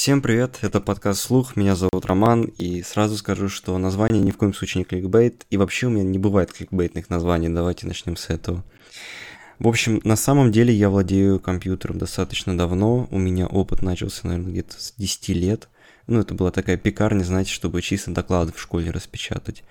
[0.00, 4.36] Всем привет, это подкаст «Слух», меня зовут Роман, и сразу скажу, что название ни в
[4.36, 8.30] коем случае не кликбейт, и вообще у меня не бывает кликбейтных названий, давайте начнем с
[8.30, 8.62] этого.
[9.58, 14.52] В общем, на самом деле я владею компьютером достаточно давно, у меня опыт начался, наверное,
[14.52, 15.68] где-то с 10 лет.
[16.06, 19.64] Ну, это была такая пекарня, знаете, чтобы чисто доклады в школе распечатать.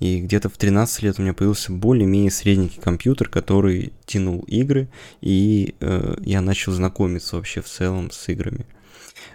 [0.00, 4.88] И где-то в 13 лет у меня появился более-менее средненький компьютер, который тянул игры,
[5.20, 8.66] и э, я начал знакомиться вообще в целом с играми.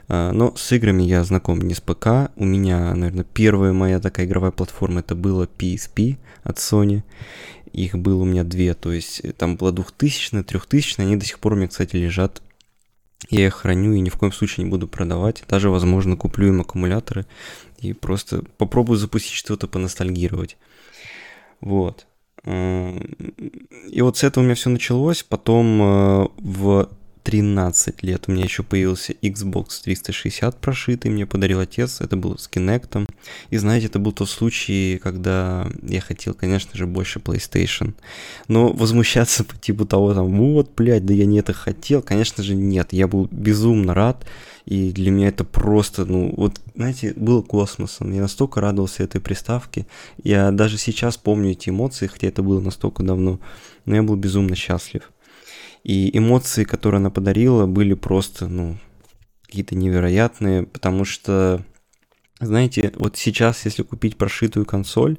[0.07, 2.31] А, но с играми я знаком не с ПК.
[2.35, 7.03] У меня, наверное, первая моя такая игровая платформа это была PSP от Sony.
[7.71, 11.39] Их было у меня две, то есть э, там была 2000 3000 они до сих
[11.39, 12.41] пор у меня, кстати, лежат.
[13.29, 15.43] Я их храню и ни в коем случае не буду продавать.
[15.47, 17.25] Даже, возможно, куплю им аккумуляторы
[17.79, 20.57] и просто попробую запустить что-то, поностальгировать.
[21.61, 22.05] Вот.
[22.45, 25.23] И вот с этого у меня все началось.
[25.23, 26.89] Потом э, в
[27.23, 32.49] 13 лет у меня еще появился Xbox 360 прошитый, мне подарил отец, это был с
[32.49, 33.09] Kinect.
[33.49, 37.93] И знаете, это был тот случай, когда я хотел, конечно же, больше PlayStation.
[38.47, 42.55] Но возмущаться по типу того, там, вот, блядь, да я не это хотел, конечно же,
[42.55, 42.91] нет.
[42.91, 44.25] Я был безумно рад,
[44.65, 48.11] и для меня это просто, ну, вот, знаете, было космосом.
[48.13, 49.85] Я настолько радовался этой приставке.
[50.23, 53.39] Я даже сейчас помню эти эмоции, хотя это было настолько давно,
[53.85, 55.11] но я был безумно счастлив.
[55.83, 58.77] И эмоции, которые она подарила, были просто, ну,
[59.45, 61.63] какие-то невероятные, потому что,
[62.39, 65.17] знаете, вот сейчас, если купить прошитую консоль,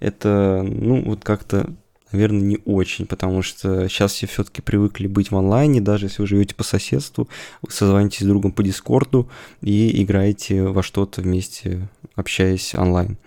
[0.00, 1.74] это, ну, вот как-то
[2.12, 6.28] наверное, не очень, потому что сейчас все все-таки привыкли быть в онлайне, даже если вы
[6.28, 7.28] живете по соседству,
[7.62, 9.28] вы созвонитесь с другом по Дискорду
[9.60, 13.18] и играете во что-то вместе, общаясь онлайн.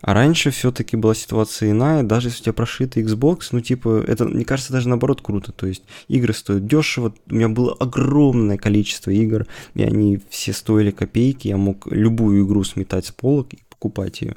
[0.00, 4.24] А раньше все-таки была ситуация иная, даже если у тебя прошитый Xbox, ну типа, это,
[4.24, 9.10] мне кажется, даже наоборот круто, то есть игры стоят дешево, у меня было огромное количество
[9.12, 14.22] игр, и они все стоили копейки, я мог любую игру сметать с полок и покупать
[14.22, 14.36] ее.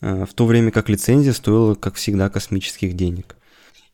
[0.00, 3.36] А, в то время как лицензия стоила, как всегда, космических денег.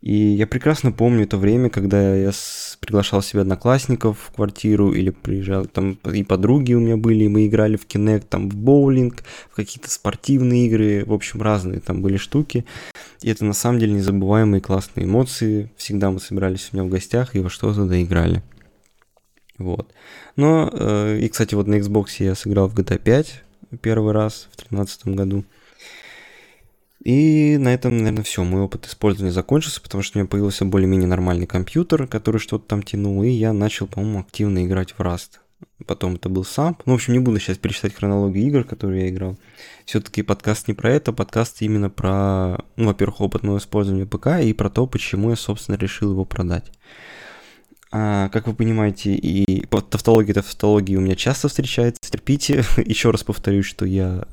[0.02, 2.32] И я прекрасно помню это время, когда я
[2.80, 7.46] приглашал себе одноклассников в квартиру или приезжал, там и подруги у меня были, и мы
[7.46, 12.16] играли в Kinect, там в боулинг, в какие-то спортивные игры, в общем, разные там были
[12.16, 12.64] штуки.
[13.22, 15.70] И это на самом деле незабываемые классные эмоции.
[15.76, 18.42] Всегда мы собирались у меня в гостях и во что-то доиграли.
[19.58, 19.92] Вот.
[20.34, 23.44] Но, э, и, кстати, вот на Xbox я сыграл в GTA 5
[23.80, 25.44] первый раз в 2013 году.
[27.04, 28.44] И на этом, наверное, все.
[28.44, 32.82] Мой опыт использования закончился, потому что у меня появился более-менее нормальный компьютер, который что-то там
[32.82, 35.40] тянул, и я начал, по-моему, активно играть в Rust.
[35.86, 36.78] Потом это был сам.
[36.86, 39.36] Ну, в общем, не буду сейчас перечислять хронологию игр, которые я играл.
[39.84, 44.52] Все-таки подкаст не про это, подкаст именно про, ну, во-первых, опыт моего использования ПК и
[44.52, 46.70] про то, почему я, собственно, решил его продать.
[47.90, 52.00] А, как вы понимаете, и тавтология тавтологии у меня часто встречается.
[52.00, 52.64] Терпите.
[52.76, 54.24] Еще раз повторюсь, что я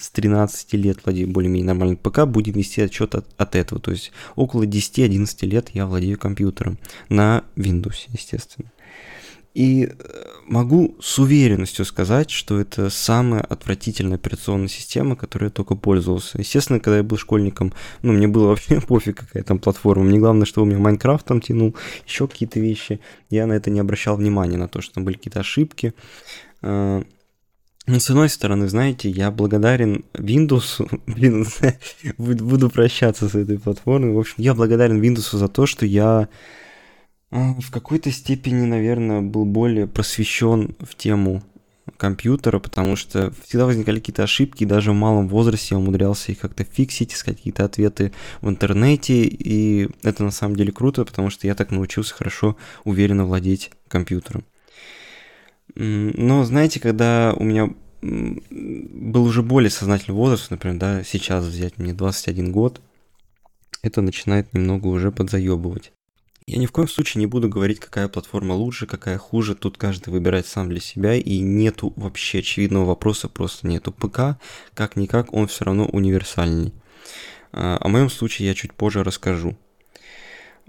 [0.00, 3.80] с 13 лет владею более-менее нормальным ПК, будем вести отчет от, от этого.
[3.80, 8.70] То есть около 10-11 лет я владею компьютером на Windows, естественно.
[9.52, 9.92] И э,
[10.46, 16.38] могу с уверенностью сказать, что это самая отвратительная операционная система, которой я только пользовался.
[16.38, 20.04] Естественно, когда я был школьником, ну, мне было вообще пофиг, какая там платформа.
[20.04, 21.74] Мне главное, что у меня Майнкрафт там тянул,
[22.06, 23.00] еще какие-то вещи.
[23.28, 25.94] Я на это не обращал внимания, на то, что там были какие-то ошибки.
[27.90, 31.44] Ну, с одной стороны, знаете, я благодарен Windows, блин,
[32.18, 34.12] буду прощаться с этой платформой.
[34.12, 36.28] В общем, я благодарен Windows за то, что я
[37.32, 41.42] а, в какой-то степени, наверное, был более просвещен в тему
[41.96, 46.38] компьютера, потому что всегда возникали какие-то ошибки, и даже в малом возрасте я умудрялся их
[46.38, 51.48] как-то фиксить, искать какие-то ответы в интернете, и это на самом деле круто, потому что
[51.48, 54.44] я так научился хорошо, уверенно владеть компьютером.
[55.74, 61.92] Но знаете, когда у меня был уже более сознательный возраст, например, да, сейчас взять мне
[61.92, 62.80] 21 год,
[63.82, 65.92] это начинает немного уже подзаебывать.
[66.46, 70.10] Я ни в коем случае не буду говорить, какая платформа лучше, какая хуже, тут каждый
[70.10, 73.92] выбирает сам для себя, и нету вообще очевидного вопроса, просто нету.
[73.92, 74.40] ПК,
[74.74, 76.72] как-никак, он все равно универсальный.
[77.52, 79.56] А, о моем случае я чуть позже расскажу.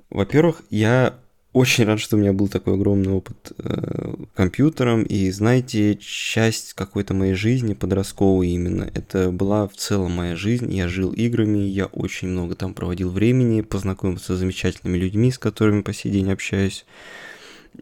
[0.10, 1.20] Во-первых, я
[1.54, 7.14] очень рад, что у меня был такой огромный опыт э, компьютером, и знаете, часть какой-то
[7.14, 12.30] моей жизни, подростковой именно, это была в целом моя жизнь, я жил играми, я очень
[12.30, 16.86] много там проводил времени, познакомился с замечательными людьми, с которыми по сей день общаюсь,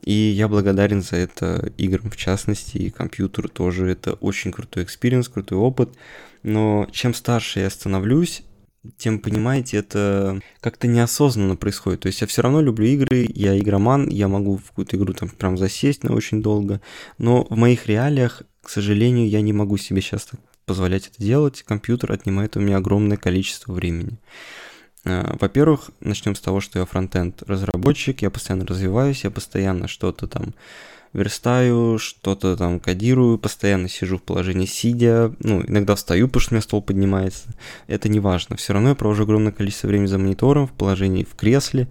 [0.03, 5.29] и я благодарен за это играм в частности, и компьютеру тоже, это очень крутой experience,
[5.29, 5.89] крутой опыт,
[6.41, 8.43] но чем старше я становлюсь,
[8.97, 12.01] тем, понимаете, это как-то неосознанно происходит.
[12.01, 15.29] То есть я все равно люблю игры, я игроман, я могу в какую-то игру там
[15.29, 16.81] прям засесть на очень долго,
[17.17, 21.63] но в моих реалиях, к сожалению, я не могу себе сейчас так позволять это делать.
[21.63, 24.19] Компьютер отнимает у меня огромное количество времени.
[25.03, 30.27] А, во-первых, начнем с того, что я фронтенд разработчик, я постоянно развиваюсь, я постоянно что-то
[30.27, 30.53] там
[31.13, 36.55] верстаю, что-то там кодирую, постоянно сижу в положении сидя, ну, иногда встаю, потому что у
[36.55, 37.49] меня стол поднимается,
[37.87, 38.55] это не важно.
[38.57, 41.87] Все равно я провожу огромное количество времени за монитором, в положении в кресле,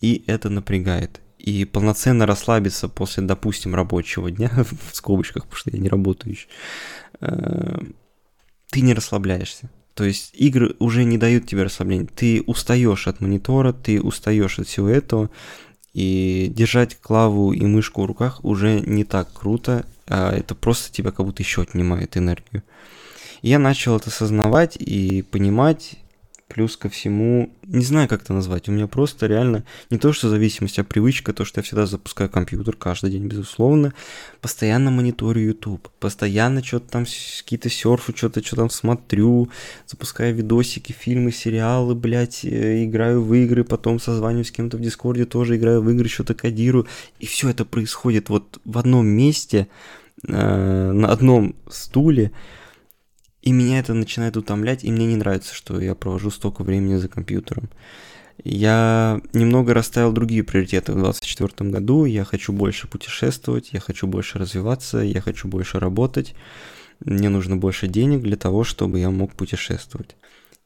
[0.00, 1.20] и это напрягает.
[1.38, 4.50] И полноценно расслабиться после, допустим, рабочего дня,
[4.90, 6.46] в скобочках, потому что я не работаю еще,
[7.20, 7.78] э,
[8.70, 9.70] ты не расслабляешься.
[9.94, 12.06] То есть игры уже не дают тебе расслабления.
[12.06, 15.30] Ты устаешь от монитора, ты устаешь от всего этого,
[15.94, 21.10] и держать клаву и мышку в руках уже не так круто, а это просто тебя
[21.10, 22.62] как будто еще отнимает энергию.
[23.42, 25.96] я начал это осознавать и понимать,
[26.52, 30.28] Плюс ко всему, не знаю, как это назвать, у меня просто реально не то, что
[30.28, 33.94] зависимость, а привычка, то, что я всегда запускаю компьютер каждый день, безусловно,
[34.42, 37.06] постоянно мониторю YouTube, постоянно что-то там,
[37.38, 39.48] какие-то серфы, что-то что там смотрю,
[39.86, 45.24] запускаю видосики, фильмы, сериалы, блядь, э, играю в игры, потом созваниваюсь с кем-то в Дискорде,
[45.24, 46.86] тоже играю в игры, что-то кодирую,
[47.18, 49.68] и все это происходит вот в одном месте,
[50.28, 52.30] э, на одном стуле,
[53.42, 57.08] и меня это начинает утомлять, и мне не нравится, что я провожу столько времени за
[57.08, 57.68] компьютером.
[58.44, 62.04] Я немного расставил другие приоритеты в 2024 году.
[62.04, 66.34] Я хочу больше путешествовать, я хочу больше развиваться, я хочу больше работать.
[67.00, 70.16] Мне нужно больше денег для того, чтобы я мог путешествовать.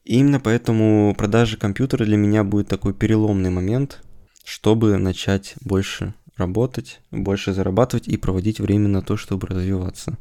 [0.04, 4.02] И именно поэтому продажа компьютера для меня будет такой переломный момент,
[4.44, 10.18] чтобы начать больше работать, больше зарабатывать и проводить время на то, чтобы развиваться.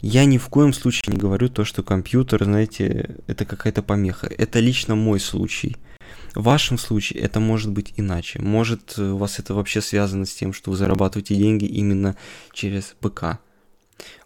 [0.00, 4.26] Я ни в коем случае не говорю то, что компьютер, знаете, это какая-то помеха.
[4.26, 5.76] Это лично мой случай.
[6.34, 8.40] В вашем случае это может быть иначе.
[8.40, 12.16] Может, у вас это вообще связано с тем, что вы зарабатываете деньги именно
[12.52, 13.40] через ПК.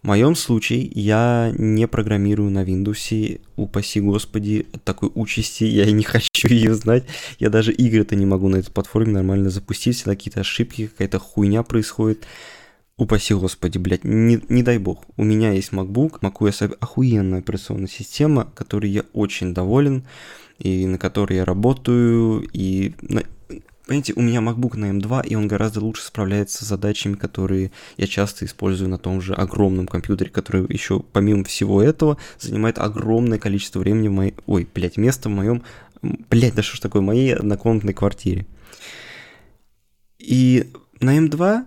[0.03, 6.03] В моем случае я не программирую на Windows, упаси господи, такой участи я и не
[6.05, 7.05] хочу ее знать.
[7.39, 11.63] Я даже игры-то не могу на этой платформе нормально запустить, всегда какие-то ошибки, какая-то хуйня
[11.63, 12.27] происходит.
[12.99, 15.05] Упаси господи, блядь, не, не дай бог.
[15.17, 20.05] У меня есть MacBook, macOS охуенная операционная система, которой я очень доволен,
[20.59, 22.95] и на которой я работаю, и
[23.93, 28.06] Понимаете, у меня MacBook на M2, и он гораздо лучше справляется с задачами, которые я
[28.06, 33.81] часто использую на том же огромном компьютере, который еще, помимо всего этого, занимает огромное количество
[33.81, 34.35] времени в моей...
[34.47, 35.62] Ой, блядь, место в моем...
[36.00, 38.47] Блядь, да что ж такое, в моей однокомнатной квартире.
[40.19, 41.67] И на M2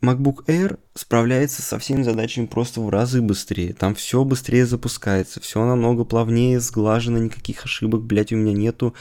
[0.00, 3.74] MacBook Air справляется со всеми задачами просто в разы быстрее.
[3.74, 8.94] Там все быстрее запускается, все намного плавнее, сглажено, никаких ошибок, блядь, у меня нету.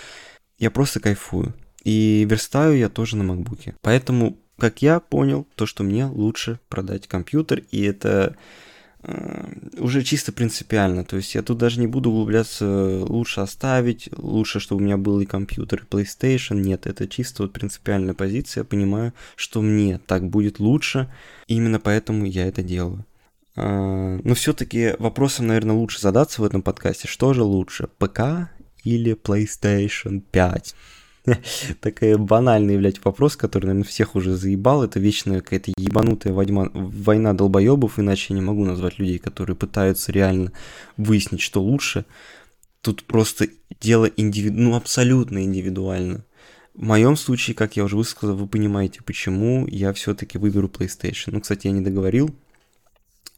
[0.59, 1.53] Я просто кайфую.
[1.83, 3.75] И верстаю я тоже на макбуке.
[3.81, 8.37] Поэтому, как я понял, то, что мне лучше продать компьютер, и это
[9.01, 11.03] э, уже чисто принципиально.
[11.03, 15.19] То есть я тут даже не буду углубляться, лучше оставить, лучше, чтобы у меня был
[15.19, 16.55] и компьютер, и PlayStation.
[16.55, 18.61] Нет, это чисто вот принципиальная позиция.
[18.61, 21.11] Я понимаю, что мне так будет лучше,
[21.47, 23.05] и именно поэтому я это делаю.
[23.57, 27.09] Э, но все-таки вопросом, наверное, лучше задаться в этом подкасте.
[27.09, 28.49] Что же лучше, ПК
[28.83, 30.75] или PlayStation 5?
[31.79, 34.83] такая банальный, блядь, вопрос, который, наверное, всех уже заебал.
[34.83, 40.11] Это вечная какая-то ебанутая война, война долбоебов, иначе я не могу назвать людей, которые пытаются
[40.11, 40.51] реально
[40.97, 42.05] выяснить, что лучше.
[42.81, 43.47] Тут просто
[43.79, 44.49] дело индиви...
[44.49, 46.25] ну, абсолютно индивидуально.
[46.73, 51.29] В моем случае, как я уже высказал, вы понимаете, почему я все-таки выберу PlayStation.
[51.31, 52.35] Ну, кстати, я не договорил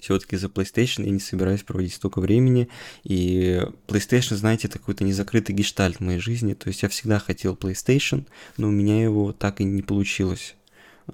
[0.05, 2.69] все-таки за PlayStation я не собираюсь проводить столько времени.
[3.03, 6.53] И PlayStation, знаете, это какой-то незакрытый гештальт в моей жизни.
[6.53, 10.55] То есть я всегда хотел PlayStation, но у меня его так и не получилось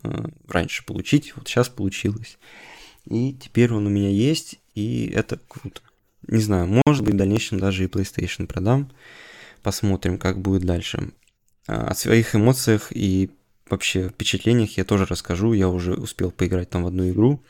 [0.03, 1.33] э, раньше получить.
[1.37, 2.37] Вот сейчас получилось.
[3.05, 5.79] И теперь он у меня есть, и это круто.
[6.27, 8.91] Не знаю, может быть, в дальнейшем даже и PlayStation продам.
[9.63, 11.13] Посмотрим, как будет дальше.
[11.65, 13.31] А, о своих эмоциях и
[13.71, 15.53] вообще впечатлениях я тоже расскажу.
[15.53, 17.41] Я уже успел поиграть там в одну игру.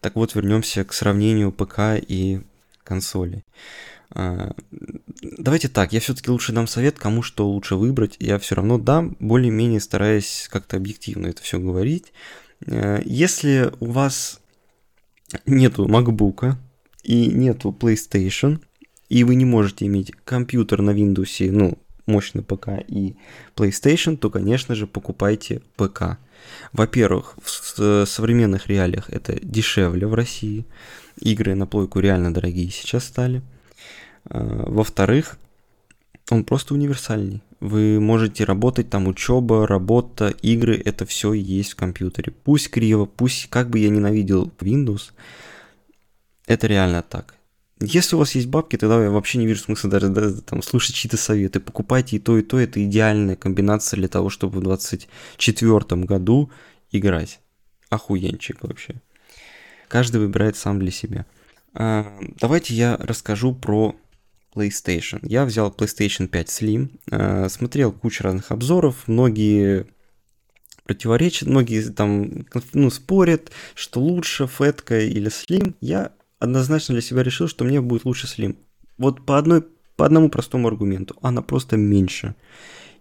[0.00, 2.42] Так вот, вернемся к сравнению ПК и
[2.84, 3.44] консоли.
[4.14, 4.52] А,
[5.22, 8.16] давайте так, я все-таки лучше дам совет, кому что лучше выбрать.
[8.18, 12.12] Я все равно дам, более-менее стараясь как-то объективно это все говорить.
[12.66, 14.40] А, если у вас
[15.46, 16.54] нету MacBook
[17.02, 18.60] и нету PlayStation,
[19.08, 23.16] и вы не можете иметь компьютер на Windows, ну, мощный ПК и
[23.56, 26.18] PlayStation, то, конечно же, покупайте ПК.
[26.72, 30.64] Во-первых, в современных реалиях это дешевле в России.
[31.20, 33.42] Игры на плойку реально дорогие сейчас стали.
[34.24, 35.38] А, во-вторых,
[36.30, 37.42] он просто универсальный.
[37.60, 42.32] Вы можете работать, там учеба, работа, игры, это все есть в компьютере.
[42.44, 45.12] Пусть криво, пусть как бы я ненавидел Windows,
[46.46, 47.34] это реально так.
[47.84, 50.94] Если у вас есть бабки, тогда я вообще не вижу смысла даже да, там, слушать
[50.94, 51.60] чьи-то советы.
[51.60, 52.58] Покупайте и то, и то.
[52.58, 56.50] Это идеальная комбинация для того, чтобы в 2024 году
[56.90, 57.40] играть.
[57.90, 58.94] Охуенчик вообще.
[59.88, 61.26] Каждый выбирает сам для себя.
[61.74, 63.96] А, давайте я расскажу про
[64.54, 65.18] PlayStation.
[65.22, 69.86] Я взял PlayStation 5 Slim, а, смотрел кучу разных обзоров, многие
[70.84, 75.74] противоречат, многие там ну, спорят, что лучше фетка или Slim.
[75.80, 76.12] Я
[76.42, 78.56] однозначно для себя решил, что мне будет лучше Slim.
[78.98, 79.64] Вот по, одной,
[79.96, 81.16] по одному простому аргументу.
[81.22, 82.34] Она просто меньше.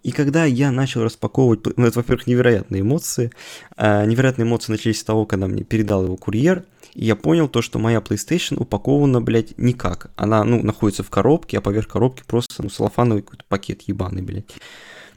[0.03, 3.31] И когда я начал распаковывать, ну, это, во-первых, невероятные эмоции.
[3.77, 7.61] А, невероятные эмоции начались с того, когда мне передал его курьер, и я понял то,
[7.61, 10.11] что моя PlayStation упакована, блядь, никак.
[10.15, 14.45] Она, ну, находится в коробке, а поверх коробки просто, ну, салофановый какой-то пакет ебаный, блядь.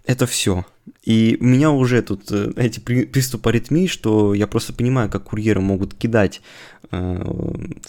[0.06, 0.66] Это все.
[1.02, 5.60] И у меня уже тут э, эти приступы аритмии, что я просто понимаю, как курьеры
[5.62, 6.42] могут кидать э,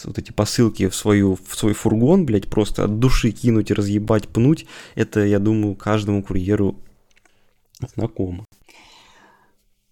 [0.04, 4.66] вот эти посылки в, свою, в свой фургон, блядь, просто от души кинуть, разъебать, пнуть.
[4.96, 6.78] Это, я думаю, каждому курьеру
[7.96, 8.46] знакомо.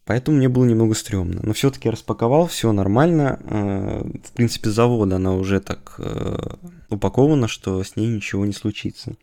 [0.06, 1.40] Поэтому мне было немного стрёмно.
[1.44, 3.40] Но все-таки распаковал, все нормально.
[3.44, 6.56] Э, в принципе, завода она уже так э,
[6.90, 9.16] упакована, что с ней ничего не случится.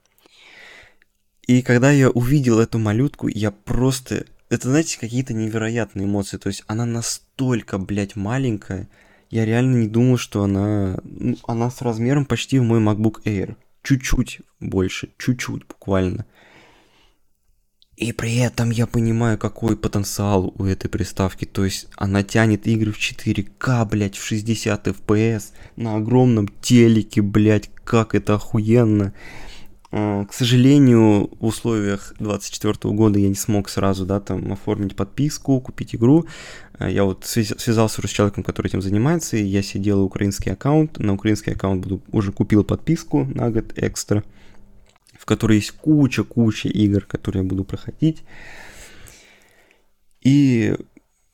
[1.46, 4.24] И когда я увидел эту малютку, я просто...
[4.48, 6.38] Это, знаете, какие-то невероятные эмоции.
[6.38, 8.88] То есть она настолько, блядь, маленькая.
[9.30, 10.98] Я реально не думал, что она...
[11.04, 13.56] Ну, она с размером почти в мой MacBook Air.
[13.82, 16.26] Чуть-чуть больше, чуть-чуть буквально.
[17.96, 21.44] И при этом я понимаю, какой потенциал у этой приставки.
[21.44, 27.70] То есть она тянет игры в 4К, блядь, в 60 FPS на огромном телеке, блядь,
[27.84, 29.12] как это охуенно.
[29.92, 35.60] А, к сожалению, в условиях 24 года я не смог сразу, да, там, оформить подписку,
[35.60, 36.26] купить игру.
[36.78, 40.98] А, я вот связался с человеком, который этим занимается, и я сидел украинский аккаунт.
[40.98, 44.22] На украинский аккаунт буду, уже купил подписку на год экстра
[45.20, 48.22] в которой есть куча-куча игр, которые я буду проходить.
[50.22, 50.74] И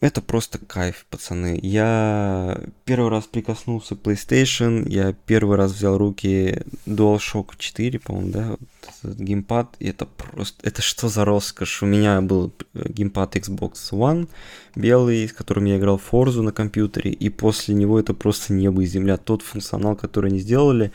[0.01, 1.59] это просто кайф, пацаны.
[1.63, 8.49] Я первый раз прикоснулся к PlayStation, я первый раз взял руки DualShock 4, по-моему, да,
[8.51, 8.61] вот
[9.03, 11.83] этот геймпад, и это просто, это что за роскошь?
[11.83, 14.29] У меня был геймпад Xbox One
[14.75, 18.87] белый, с которым я играл Forza на компьютере, и после него это просто небо и
[18.87, 19.17] земля.
[19.17, 20.93] Тот функционал, который они сделали,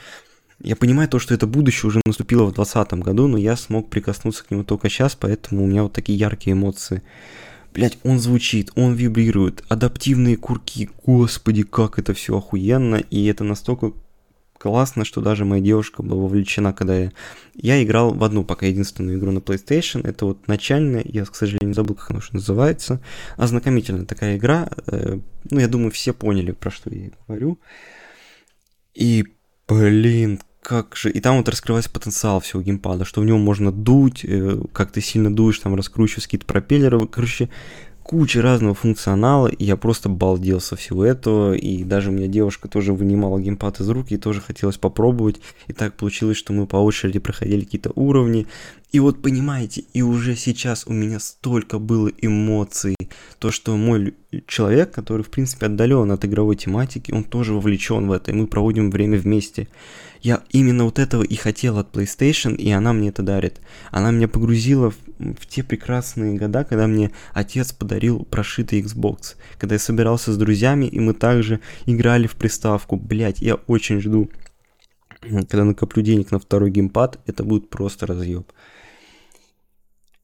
[0.63, 4.45] я понимаю то, что это будущее уже наступило в 2020 году, но я смог прикоснуться
[4.45, 7.01] к нему только сейчас, поэтому у меня вот такие яркие эмоции.
[7.73, 13.93] Блять, он звучит, он вибрирует, адаптивные курки, господи, как это все охуенно, и это настолько
[14.57, 17.11] классно, что даже моя девушка была вовлечена, когда я...
[17.55, 21.73] Я играл в одну пока единственную игру на PlayStation, это вот начальная, я, к сожалению,
[21.73, 23.01] забыл, как она уже называется,
[23.37, 27.57] ознакомительная такая игра, э, ну, я думаю, все поняли, про что я говорю.
[28.93, 29.25] И,
[29.67, 31.09] блин, как же...
[31.11, 35.01] И там вот раскрывается потенциал всего геймпада, что в нем можно дуть, э, как ты
[35.01, 37.07] сильно дуешь, там раскручивать какие-то пропеллеры.
[37.07, 37.49] Короче,
[38.03, 42.67] куча разного функционала, и я просто балдел со всего этого, и даже у меня девушка
[42.67, 46.77] тоже вынимала геймпад из рук, и тоже хотелось попробовать, и так получилось, что мы по
[46.77, 48.47] очереди проходили какие-то уровни,
[48.91, 52.95] и вот понимаете, и уже сейчас у меня столько было эмоций,
[53.39, 54.13] то, что мой
[54.47, 58.47] человек, который в принципе отдален от игровой тематики, он тоже вовлечен в это, и мы
[58.47, 59.69] проводим время вместе.
[60.21, 63.61] Я именно вот этого и хотел от PlayStation, и она мне это дарит.
[63.91, 69.35] Она меня погрузила в, в те прекрасные года, когда мне отец подарил прошитый Xbox.
[69.57, 72.97] Когда я собирался с друзьями, и мы также играли в приставку.
[72.97, 74.29] Блять, я очень жду,
[75.21, 78.51] когда накоплю денег на второй геймпад, это будет просто разъеб.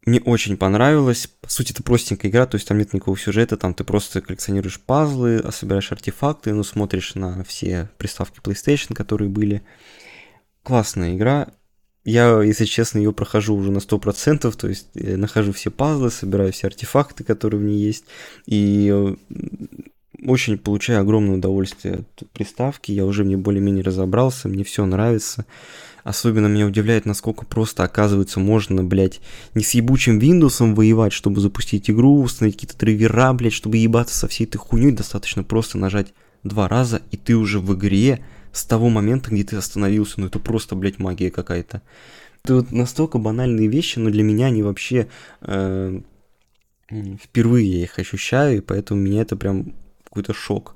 [0.08, 1.28] Мне очень понравилось.
[1.42, 4.80] По сути, это простенькая игра, то есть там нет никакого сюжета, там ты просто коллекционируешь
[4.80, 9.64] пазлы, собираешь артефакты, ну, смотришь на все приставки PlayStation, которые были.
[10.64, 11.50] Классная игра.
[12.06, 16.54] Я, если честно, ее прохожу уже на 100%, то есть я нахожу все пазлы, собираю
[16.54, 18.06] все артефакты, которые в ней есть,
[18.46, 19.16] и э,
[20.26, 25.46] очень получаю огромное удовольствие от приставки, я уже мне более-менее разобрался, мне все нравится.
[26.08, 29.20] Особенно меня удивляет, насколько просто, оказывается, можно, блядь,
[29.56, 34.30] не с ебучим Windows воевать, чтобы запустить игру, установить какие-то драйвера, блядь, чтобы ебаться со
[34.30, 36.14] всей этой хуйней, достаточно просто нажать
[36.46, 38.24] два раза, и ты уже в игре
[38.54, 40.22] с того момента, где ты остановился.
[40.22, 41.82] Ну это просто, блядь, магия какая-то.
[42.46, 45.10] Это вот настолько банальные вещи, но для меня они вообще...
[45.42, 46.00] Э,
[47.22, 49.74] впервые я их ощущаю, и поэтому меня это прям
[50.06, 50.76] какой-то шок.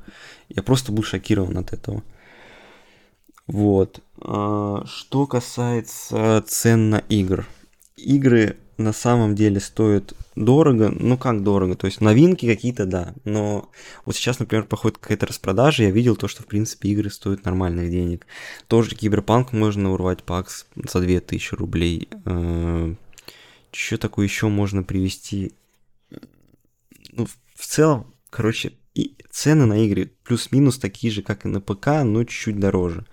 [0.50, 2.03] Я просто был шокирован от этого.
[3.48, 4.01] Вот.
[4.19, 7.45] А, что касается цен на игр.
[7.98, 13.69] игры на самом деле стоят дорого, ну как дорого, то есть новинки какие-то, да, но
[14.05, 17.91] вот сейчас, например, проходит какая-то распродажа, я видел то, что, в принципе, игры стоят нормальных
[17.91, 18.25] денег.
[18.67, 22.10] Тоже Киберпанк можно урвать пакс за 2000 рублей.
[22.25, 22.95] Э,
[23.71, 25.53] Что такое еще можно привести?
[27.12, 32.03] Ну, в целом, короче, и цены на игры плюс-минус такие же, как и на ПК,
[32.03, 33.05] но чуть-чуть дороже.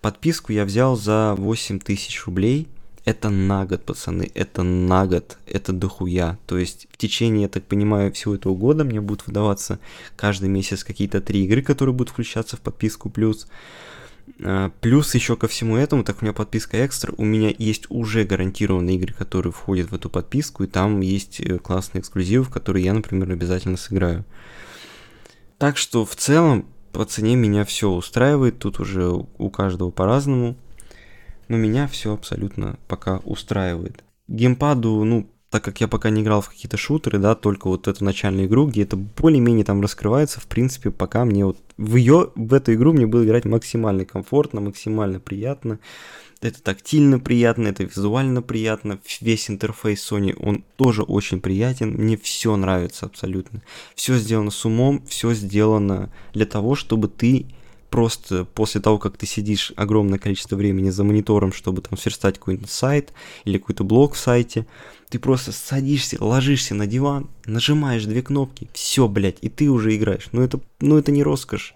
[0.00, 2.68] Подписку я взял за 8000 рублей–
[3.08, 6.38] это на год, пацаны, это на год, это дохуя.
[6.46, 9.78] То есть в течение, я так понимаю, всего этого года мне будут выдаваться
[10.14, 13.48] каждый месяц какие-то три игры, которые будут включаться в подписку плюс.
[14.42, 18.24] А, плюс еще ко всему этому, так у меня подписка экстра, у меня есть уже
[18.24, 22.84] гарантированные игры, которые входят в эту подписку, и там есть э, классные эксклюзивы, в которые
[22.84, 24.26] я, например, обязательно сыграю.
[25.58, 30.56] Так что в целом по цене меня все устраивает, тут уже у каждого по-разному
[31.48, 34.04] но меня все абсолютно пока устраивает.
[34.28, 38.04] Геймпаду, ну, так как я пока не играл в какие-то шутеры, да, только вот эту
[38.04, 42.52] начальную игру, где это более-менее там раскрывается, в принципе, пока мне вот в ее, в
[42.52, 45.78] эту игру мне было играть максимально комфортно, максимально приятно.
[46.40, 52.54] Это тактильно приятно, это визуально приятно, весь интерфейс Sony, он тоже очень приятен, мне все
[52.54, 53.60] нравится абсолютно.
[53.96, 57.46] Все сделано с умом, все сделано для того, чтобы ты
[57.90, 62.70] просто после того, как ты сидишь огромное количество времени за монитором, чтобы там сверстать какой-нибудь
[62.70, 63.12] сайт
[63.44, 64.66] или какой-то блог в сайте,
[65.08, 70.28] ты просто садишься, ложишься на диван, нажимаешь две кнопки, все, блядь, и ты уже играешь.
[70.32, 71.74] Ну это, ну это не роскошь.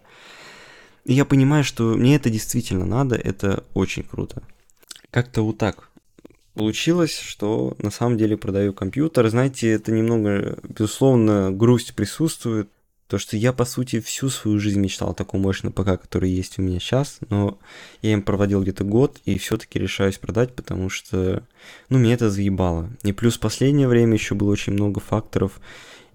[1.04, 4.42] И я понимаю, что мне это действительно надо, это очень круто.
[5.10, 5.88] Как-то вот так
[6.54, 9.28] получилось, что на самом деле продаю компьютер.
[9.28, 12.68] Знаете, это немного, безусловно, грусть присутствует,
[13.12, 16.58] то, что я, по сути, всю свою жизнь мечтал о таком мощном ПК, который есть
[16.58, 17.58] у меня сейчас, но
[18.00, 21.42] я им проводил где-то год и все-таки решаюсь продать, потому что,
[21.90, 22.88] ну, мне это заебало.
[23.02, 25.60] И плюс в последнее время еще было очень много факторов,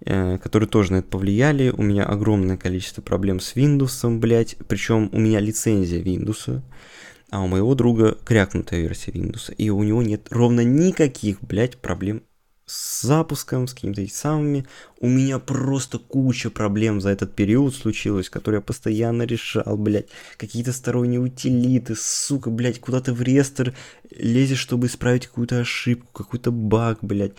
[0.03, 1.69] которые тоже на это повлияли.
[1.69, 6.61] У меня огромное количество проблем с Windows, блядь, причем у меня лицензия Windows,
[7.29, 12.23] а у моего друга крякнутая версия Windows, и у него нет ровно никаких, блядь, проблем
[12.67, 14.65] с запуском, с какими-то самыми.
[14.99, 20.09] У меня просто куча проблем за этот период случилось, которые я постоянно решал, блядь.
[20.35, 23.73] Какие-то сторонние утилиты, сука, блядь, куда ты в реестр
[24.11, 27.33] лезешь, чтобы исправить какую-то ошибку, какой-то баг, блядь.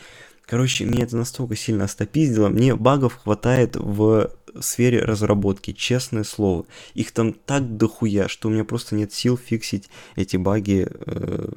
[0.48, 2.48] Короче, меня это настолько сильно остопиздило.
[2.48, 6.64] Мне багов хватает в сфере разработки, честное слово.
[6.94, 11.48] Их там так дохуя, что у меня просто нет сил фиксить эти баги э,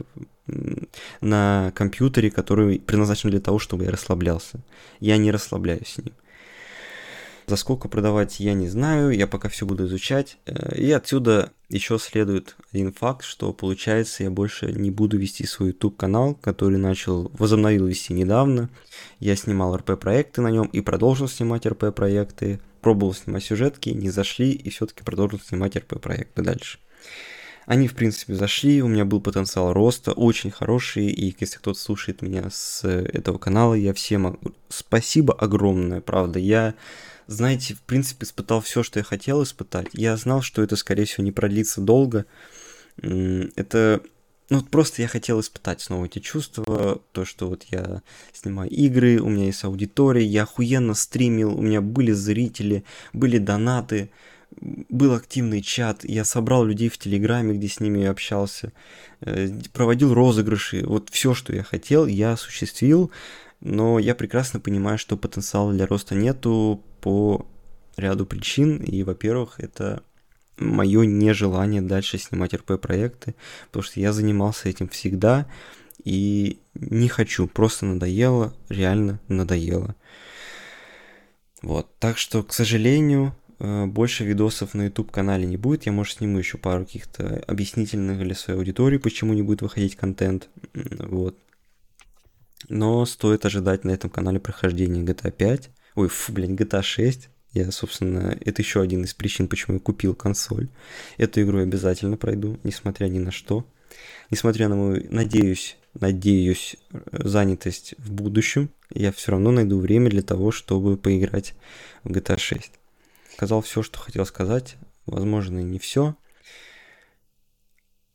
[1.21, 4.59] на компьютере, который предназначен для того, чтобы я расслаблялся.
[4.99, 6.13] Я не расслабляюсь с ним.
[7.51, 10.37] За сколько продавать, я не знаю, я пока все буду изучать.
[10.45, 15.71] Э, и отсюда еще следует один факт, что получается я больше не буду вести свой
[15.71, 18.69] YouTube канал, который начал, возобновил вести недавно.
[19.19, 22.61] Я снимал РП проекты на нем и продолжил снимать РП проекты.
[22.79, 26.79] Пробовал снимать сюжетки, не зашли и все-таки продолжил снимать РП проекты дальше.
[27.65, 32.21] Они, в принципе, зашли, у меня был потенциал роста, очень хороший, и если кто-то слушает
[32.21, 36.39] меня с этого канала, я всем спасибо огромное, правда.
[36.39, 36.73] Я,
[37.31, 39.87] знаете, в принципе, испытал все, что я хотел испытать.
[39.93, 42.25] Я знал, что это, скорее всего, не продлится долго.
[43.01, 44.01] Это
[44.49, 48.01] ну, просто я хотел испытать снова эти чувства, то, что вот я
[48.33, 54.11] снимаю игры, у меня есть аудитория, я охуенно стримил, у меня были зрители, были донаты,
[54.59, 58.73] был активный чат, я собрал людей в Телеграме, где с ними общался,
[59.21, 63.09] э, проводил розыгрыши, вот все, что я хотел, я осуществил,
[63.61, 67.47] но я прекрасно понимаю, что потенциала для роста нету по
[67.97, 70.03] ряду причин, и, во-первых, это
[70.57, 73.35] мое нежелание дальше снимать РП-проекты,
[73.67, 75.47] потому что я занимался этим всегда,
[76.03, 79.95] и не хочу, просто надоело, реально надоело.
[81.61, 85.85] Вот, так что, к сожалению, Э, больше видосов на YouTube канале не будет.
[85.85, 90.49] Я, может, сниму еще пару каких-то объяснительных для своей аудитории, почему не будет выходить контент.
[90.73, 91.37] Вот.
[92.69, 95.69] Но стоит ожидать на этом канале прохождения GTA 5.
[95.95, 97.29] Ой, фу, блин, GTA 6.
[97.53, 100.69] Я, собственно, это еще один из причин, почему я купил консоль.
[101.17, 103.65] Эту игру я обязательно пройду, несмотря ни на что.
[104.29, 106.77] Несмотря на мою, надеюсь, надеюсь,
[107.11, 111.53] занятость в будущем, я все равно найду время для того, чтобы поиграть
[112.03, 112.71] в GTA 6
[113.41, 114.77] сказал все, что хотел сказать.
[115.07, 116.15] Возможно, и не все.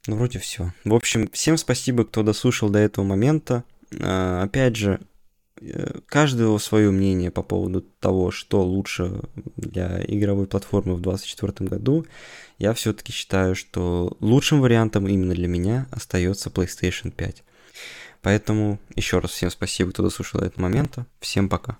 [0.06, 0.72] Но вроде все.
[0.84, 3.64] В общем, всем спасибо, кто дослушал до этого момента.
[4.00, 5.00] А, опять же,
[5.60, 9.20] э, каждого свое мнение по поводу того, что лучше
[9.56, 12.06] для игровой платформы в 2024 году.
[12.58, 17.42] Я все-таки считаю, что лучшим вариантом именно для меня остается PlayStation 5.
[18.22, 21.06] Поэтому еще раз всем спасибо, кто дослушал до этого момента.
[21.20, 21.78] Всем пока.